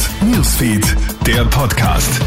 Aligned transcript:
Newsfeed, 0.00 0.96
der 1.26 1.44
Podcast. 1.44 2.20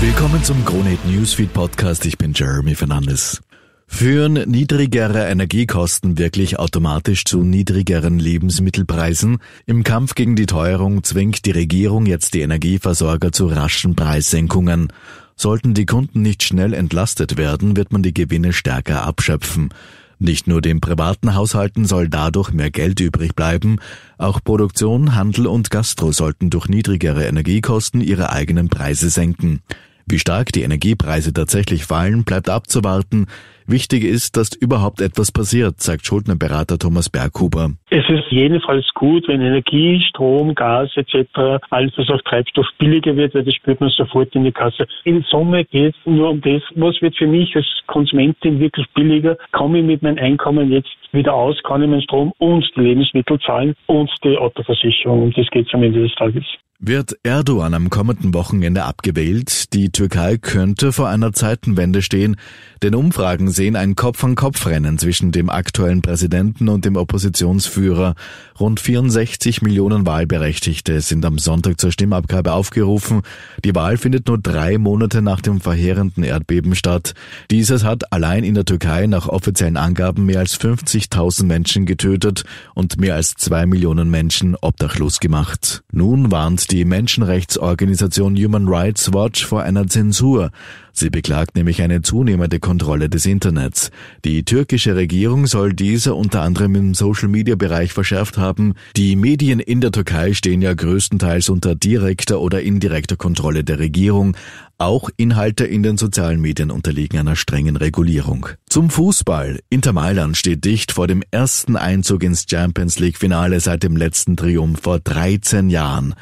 Willkommen 0.00 0.44
zum 0.44 0.64
Kronehit 0.64 1.04
Newsfeed 1.04 1.52
Podcast. 1.52 2.06
Ich 2.06 2.18
bin 2.18 2.34
Jeremy 2.34 2.74
Fernandes. 2.74 3.42
Führen 3.88 4.34
niedrigere 4.34 5.26
Energiekosten 5.26 6.18
wirklich 6.18 6.58
automatisch 6.58 7.24
zu 7.24 7.42
niedrigeren 7.42 8.18
Lebensmittelpreisen? 8.18 9.38
Im 9.66 9.82
Kampf 9.82 10.14
gegen 10.14 10.36
die 10.36 10.46
Teuerung 10.46 11.02
zwingt 11.02 11.46
die 11.46 11.52
Regierung 11.52 12.06
jetzt 12.06 12.34
die 12.34 12.42
Energieversorger 12.42 13.32
zu 13.32 13.46
raschen 13.48 13.96
Preissenkungen. 13.96 14.92
Sollten 15.34 15.74
die 15.74 15.86
Kunden 15.86 16.22
nicht 16.22 16.44
schnell 16.44 16.74
entlastet 16.74 17.36
werden, 17.36 17.76
wird 17.76 17.92
man 17.92 18.02
die 18.02 18.14
Gewinne 18.14 18.52
stärker 18.52 19.02
abschöpfen. 19.02 19.70
Nicht 20.18 20.46
nur 20.46 20.62
den 20.62 20.80
privaten 20.80 21.34
Haushalten 21.34 21.84
soll 21.84 22.08
dadurch 22.08 22.50
mehr 22.50 22.70
Geld 22.70 23.00
übrig 23.00 23.34
bleiben, 23.34 23.78
auch 24.16 24.42
Produktion, 24.42 25.14
Handel 25.14 25.46
und 25.46 25.70
Gastro 25.70 26.10
sollten 26.10 26.48
durch 26.48 26.68
niedrigere 26.68 27.26
Energiekosten 27.26 28.00
ihre 28.00 28.30
eigenen 28.30 28.68
Preise 28.68 29.10
senken. 29.10 29.60
Wie 30.06 30.18
stark 30.18 30.52
die 30.52 30.62
Energiepreise 30.62 31.32
tatsächlich 31.32 31.84
fallen, 31.84 32.24
bleibt 32.24 32.48
abzuwarten. 32.48 33.26
Wichtig 33.68 34.04
ist, 34.04 34.36
dass 34.36 34.54
überhaupt 34.54 35.00
etwas 35.00 35.32
passiert, 35.32 35.80
sagt 35.80 36.06
Schuldnerberater 36.06 36.78
Thomas 36.78 37.10
Berghuber. 37.10 37.70
Es 37.90 38.08
ist 38.08 38.30
jedenfalls 38.30 38.86
gut, 38.94 39.26
wenn 39.26 39.40
Energie, 39.40 40.00
Strom, 40.08 40.54
Gas 40.54 40.90
etc., 40.96 41.60
alles 41.70 41.92
was 41.96 42.08
auch 42.10 42.22
Treibstoff 42.22 42.66
billiger 42.78 43.16
wird, 43.16 43.34
weil 43.34 43.44
das 43.44 43.54
spürt 43.54 43.80
man 43.80 43.90
sofort 43.90 44.32
in 44.36 44.44
die 44.44 44.52
Kasse. 44.52 44.86
In 45.02 45.24
Summe 45.28 45.64
geht 45.64 45.96
es 45.96 46.06
nur 46.06 46.30
um 46.30 46.40
das, 46.40 46.62
was 46.76 47.02
wird 47.02 47.16
für 47.16 47.26
mich 47.26 47.56
als 47.56 47.66
Konsumentin 47.88 48.60
wirklich 48.60 48.86
billiger? 48.94 49.36
Komme 49.50 49.80
ich 49.80 49.84
mit 49.84 50.02
meinem 50.02 50.18
Einkommen 50.18 50.70
jetzt 50.70 50.96
wieder 51.10 51.34
aus? 51.34 51.60
Kann 51.64 51.82
ich 51.82 51.88
meinen 51.88 52.02
Strom 52.02 52.32
und 52.38 52.64
die 52.76 52.80
Lebensmittel 52.80 53.40
zahlen 53.40 53.74
und 53.86 54.10
die 54.22 54.38
Autoversicherung? 54.38 55.24
Um 55.24 55.32
das 55.32 55.48
geht 55.50 55.66
es 55.66 55.74
am 55.74 55.82
Ende 55.82 56.02
des 56.02 56.14
Tages. 56.14 56.44
Wird 56.78 57.16
Erdogan 57.22 57.72
am 57.72 57.88
kommenden 57.88 58.34
Wochenende 58.34 58.84
abgewählt, 58.84 59.72
die 59.72 59.88
Türkei 59.88 60.36
könnte 60.36 60.92
vor 60.92 61.08
einer 61.08 61.32
Zeitenwende 61.32 62.02
stehen, 62.02 62.36
denn 62.82 62.94
Umfragen 62.94 63.50
sehen 63.50 63.76
ein 63.76 63.96
Kopf-an-Kopf-Rennen 63.96 64.98
zwischen 64.98 65.32
dem 65.32 65.48
aktuellen 65.48 66.02
Präsidenten 66.02 66.68
und 66.68 66.84
dem 66.84 66.96
Oppositionsführer. 66.96 68.14
Rund 68.60 68.78
64 68.78 69.62
Millionen 69.62 70.04
Wahlberechtigte 70.06 71.00
sind 71.00 71.24
am 71.24 71.38
Sonntag 71.38 71.80
zur 71.80 71.92
Stimmabgabe 71.92 72.52
aufgerufen. 72.52 73.22
Die 73.64 73.74
Wahl 73.74 73.96
findet 73.96 74.28
nur 74.28 74.36
drei 74.36 74.76
Monate 74.76 75.22
nach 75.22 75.40
dem 75.40 75.62
verheerenden 75.62 76.24
Erdbeben 76.24 76.74
statt. 76.74 77.14
Dieses 77.50 77.84
hat 77.84 78.12
allein 78.12 78.44
in 78.44 78.54
der 78.54 78.66
Türkei 78.66 79.06
nach 79.06 79.28
offiziellen 79.28 79.78
Angaben 79.78 80.26
mehr 80.26 80.40
als 80.40 80.60
50.000 80.60 81.44
Menschen 81.44 81.86
getötet 81.86 82.44
und 82.74 83.00
mehr 83.00 83.14
als 83.14 83.32
zwei 83.34 83.64
Millionen 83.64 84.10
Menschen 84.10 84.56
obdachlos 84.60 85.20
gemacht. 85.20 85.82
Nun 85.90 86.30
warnt 86.30 86.65
die 86.66 86.84
Menschenrechtsorganisation 86.84 88.36
Human 88.36 88.68
Rights 88.68 89.12
Watch 89.12 89.44
vor 89.44 89.62
einer 89.62 89.86
Zensur. 89.86 90.50
Sie 90.98 91.10
beklagt 91.10 91.56
nämlich 91.56 91.82
eine 91.82 92.00
zunehmende 92.00 92.58
Kontrolle 92.58 93.10
des 93.10 93.26
Internets. 93.26 93.90
Die 94.24 94.44
türkische 94.44 94.96
Regierung 94.96 95.46
soll 95.46 95.74
diese 95.74 96.14
unter 96.14 96.40
anderem 96.40 96.74
im 96.74 96.94
Social-Media-Bereich 96.94 97.92
verschärft 97.92 98.38
haben. 98.38 98.72
Die 98.96 99.14
Medien 99.14 99.60
in 99.60 99.82
der 99.82 99.92
Türkei 99.92 100.32
stehen 100.32 100.62
ja 100.62 100.72
größtenteils 100.72 101.50
unter 101.50 101.74
direkter 101.74 102.40
oder 102.40 102.62
indirekter 102.62 103.16
Kontrolle 103.16 103.62
der 103.62 103.78
Regierung. 103.78 104.38
Auch 104.78 105.10
Inhalte 105.18 105.66
in 105.66 105.82
den 105.82 105.98
sozialen 105.98 106.40
Medien 106.40 106.70
unterliegen 106.70 107.18
einer 107.18 107.36
strengen 107.36 107.76
Regulierung. 107.76 108.48
Zum 108.66 108.88
Fußball. 108.88 109.60
Inter 109.68 109.92
Mailand 109.92 110.38
steht 110.38 110.64
dicht 110.64 110.92
vor 110.92 111.06
dem 111.06 111.22
ersten 111.30 111.76
Einzug 111.76 112.22
ins 112.22 112.46
Champions 112.48 112.98
League 112.98 113.18
Finale 113.18 113.60
seit 113.60 113.82
dem 113.82 113.96
letzten 113.98 114.36
Triumph 114.36 114.80
vor 114.80 114.98
13 114.98 115.68
Jahren. 115.68 116.14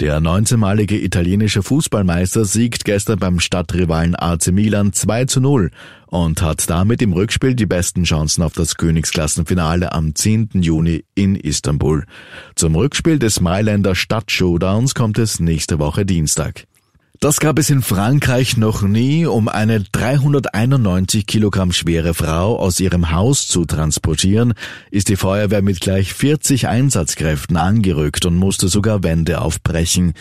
Der 0.00 0.20
19-malige 0.20 0.96
italienische 1.02 1.64
Fußballmeister 1.64 2.44
siegt 2.44 2.84
gestern 2.84 3.18
beim 3.18 3.40
Stadtrivalen 3.40 4.14
AC 4.14 4.52
Milan 4.52 4.92
2 4.92 5.24
zu 5.24 5.40
0 5.40 5.72
und 6.06 6.40
hat 6.40 6.70
damit 6.70 7.02
im 7.02 7.12
Rückspiel 7.12 7.56
die 7.56 7.66
besten 7.66 8.04
Chancen 8.04 8.44
auf 8.44 8.52
das 8.52 8.76
Königsklassenfinale 8.76 9.90
am 9.90 10.14
10. 10.14 10.50
Juni 10.52 11.04
in 11.16 11.34
Istanbul. 11.34 12.04
Zum 12.54 12.76
Rückspiel 12.76 13.18
des 13.18 13.40
Mailänder 13.40 13.96
Stadtshowdowns 13.96 14.94
kommt 14.94 15.18
es 15.18 15.40
nächste 15.40 15.80
Woche 15.80 16.06
Dienstag. 16.06 16.68
Das 17.20 17.40
gab 17.40 17.58
es 17.58 17.68
in 17.68 17.82
Frankreich 17.82 18.56
noch 18.56 18.82
nie, 18.82 19.26
um 19.26 19.48
eine 19.48 19.80
391 19.80 21.26
Kilogramm 21.26 21.72
schwere 21.72 22.14
Frau 22.14 22.56
aus 22.56 22.78
ihrem 22.78 23.10
Haus 23.10 23.48
zu 23.48 23.64
transportieren, 23.64 24.54
ist 24.92 25.08
die 25.08 25.16
Feuerwehr 25.16 25.60
mit 25.60 25.80
gleich 25.80 26.14
40 26.14 26.68
Einsatzkräften 26.68 27.56
angerückt 27.56 28.24
und 28.24 28.36
musste 28.36 28.68
sogar 28.68 29.02
Wände 29.02 29.40
aufbrechen. 29.40 30.14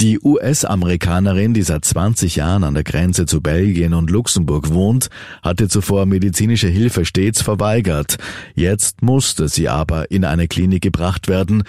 Die 0.00 0.18
US-Amerikanerin, 0.18 1.52
die 1.52 1.60
seit 1.60 1.84
20 1.84 2.36
Jahren 2.36 2.64
an 2.64 2.72
der 2.72 2.84
Grenze 2.84 3.26
zu 3.26 3.42
Belgien 3.42 3.92
und 3.92 4.08
Luxemburg 4.08 4.72
wohnt, 4.72 5.10
hatte 5.42 5.68
zuvor 5.68 6.06
medizinische 6.06 6.68
Hilfe 6.68 7.04
stets 7.04 7.42
verweigert. 7.42 8.16
Jetzt 8.54 9.02
musste 9.02 9.48
sie 9.48 9.68
aber 9.68 10.10
in 10.10 10.24
eine 10.24 10.48
Klinik 10.48 10.82
gebracht 10.82 11.28
werden. 11.28 11.64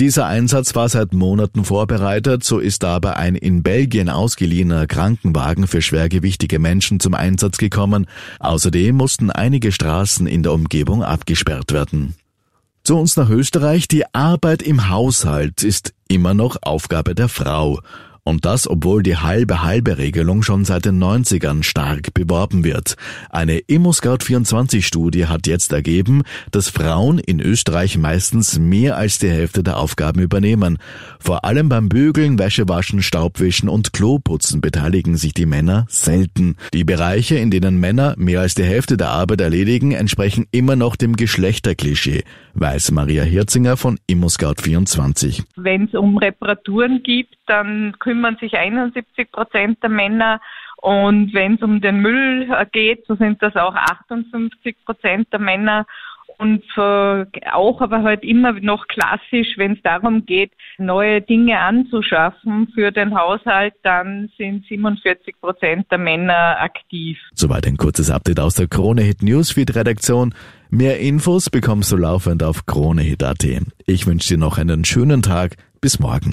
Dieser 0.00 0.26
Einsatz 0.26 0.74
war 0.74 0.88
seit 0.88 1.14
Monaten 1.14 1.64
vorbereitet, 1.64 2.42
so 2.42 2.58
ist 2.58 2.82
aber 2.82 3.18
ein 3.18 3.36
in 3.36 3.62
Belgien 3.62 4.08
ausgeliehener 4.08 4.88
Krankenwagen 4.88 5.68
für 5.68 5.80
schwergewichtige 5.80 6.58
Menschen 6.58 6.98
zum 6.98 7.14
Einsatz 7.14 7.56
gekommen. 7.56 8.06
Außerdem 8.40 8.96
mussten 8.96 9.30
einige 9.30 9.70
Straßen 9.70 10.26
in 10.26 10.42
der 10.42 10.52
Umgebung 10.52 11.04
abgesperrt 11.04 11.72
werden. 11.72 12.16
Zu 12.86 12.96
uns 12.96 13.16
nach 13.16 13.30
Österreich. 13.30 13.88
Die 13.88 14.04
Arbeit 14.12 14.62
im 14.62 14.90
Haushalt 14.90 15.62
ist 15.62 15.92
immer 16.08 16.34
noch 16.34 16.56
Aufgabe 16.62 17.14
der 17.14 17.28
Frau. 17.28 17.80
Und 18.26 18.44
das, 18.44 18.68
obwohl 18.68 19.04
die 19.04 19.18
halbe-halbe-Regelung 19.18 20.42
schon 20.42 20.64
seit 20.64 20.84
den 20.84 21.00
90ern 21.00 21.62
stark 21.62 22.12
beworben 22.12 22.64
wird. 22.64 22.96
Eine 23.30 23.58
ImmoScout24-Studie 23.58 25.26
hat 25.26 25.46
jetzt 25.46 25.72
ergeben, 25.72 26.22
dass 26.50 26.68
Frauen 26.68 27.20
in 27.20 27.38
Österreich 27.38 27.96
meistens 27.96 28.58
mehr 28.58 28.96
als 28.96 29.20
die 29.20 29.30
Hälfte 29.30 29.62
der 29.62 29.76
Aufgaben 29.76 30.20
übernehmen. 30.20 30.78
Vor 31.20 31.44
allem 31.44 31.68
beim 31.68 31.88
Bügeln, 31.88 32.36
Wäschewaschen, 32.36 33.00
Staubwischen 33.00 33.68
und 33.68 33.92
Kloputzen 33.92 34.60
beteiligen 34.60 35.16
sich 35.16 35.32
die 35.32 35.46
Männer 35.46 35.86
selten. 35.88 36.56
Die 36.74 36.82
Bereiche, 36.82 37.36
in 37.36 37.52
denen 37.52 37.78
Männer 37.78 38.16
mehr 38.18 38.40
als 38.40 38.56
die 38.56 38.64
Hälfte 38.64 38.96
der 38.96 39.10
Arbeit 39.10 39.40
erledigen, 39.40 39.92
entsprechen 39.92 40.46
immer 40.50 40.74
noch 40.74 40.96
dem 40.96 41.14
Geschlechterklischee, 41.14 42.24
weiß 42.54 42.90
Maria 42.90 43.22
Hirzinger 43.22 43.76
von 43.76 44.00
ImmoScout24. 44.10 45.44
Wenn 45.54 45.84
es 45.84 45.94
um 45.94 46.18
Reparaturen 46.18 47.04
gibt, 47.04 47.36
dann 47.46 47.94
sich 48.40 48.56
71 48.56 49.30
Prozent 49.30 49.82
der 49.82 49.90
Männer. 49.90 50.40
Und 50.76 51.32
wenn 51.34 51.54
es 51.54 51.62
um 51.62 51.80
den 51.80 52.00
Müll 52.00 52.48
geht, 52.72 53.06
so 53.06 53.16
sind 53.16 53.42
das 53.42 53.56
auch 53.56 53.74
58 53.74 54.76
Prozent 54.84 55.32
der 55.32 55.40
Männer. 55.40 55.86
Und 56.38 56.64
äh, 56.76 57.24
auch 57.52 57.80
aber 57.80 58.02
halt 58.02 58.22
immer 58.22 58.52
noch 58.52 58.88
klassisch, 58.88 59.56
wenn 59.56 59.72
es 59.72 59.82
darum 59.82 60.26
geht, 60.26 60.52
neue 60.76 61.22
Dinge 61.22 61.58
anzuschaffen 61.58 62.68
für 62.74 62.92
den 62.92 63.18
Haushalt, 63.18 63.74
dann 63.82 64.30
sind 64.36 64.66
47 64.66 65.40
Prozent 65.40 65.90
der 65.90 65.98
Männer 65.98 66.58
aktiv. 66.60 67.18
Soweit 67.32 67.66
ein 67.66 67.78
kurzes 67.78 68.10
Update 68.10 68.40
aus 68.40 68.54
der 68.54 68.68
Krone 68.68 69.02
Hit 69.02 69.22
Newsfeed 69.22 69.74
Redaktion. 69.74 70.34
Mehr 70.68 70.98
Infos 70.98 71.48
bekommst 71.48 71.90
du 71.92 71.96
laufend 71.96 72.42
auf 72.42 72.66
kronehit.at. 72.66 73.46
Ich 73.86 74.06
wünsche 74.06 74.34
dir 74.34 74.38
noch 74.38 74.58
einen 74.58 74.84
schönen 74.84 75.22
Tag. 75.22 75.56
Bis 75.80 76.00
morgen. 76.00 76.32